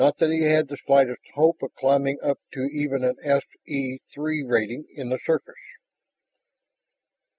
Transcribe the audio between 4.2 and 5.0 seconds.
rating